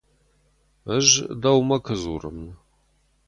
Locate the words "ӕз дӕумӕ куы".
0.97-1.95